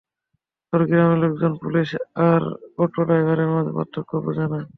তোর 0.73 0.81
গ্রামের 0.89 1.19
লোকজন 1.23 1.51
পুলিশ 1.61 1.89
আর 2.27 2.41
অটো 2.77 3.01
ড্রাইভারের 3.07 3.49
মাঝে 3.53 3.71
পার্থক্য 3.77 4.11
বোঝে 4.25 4.45
না? 4.51 4.59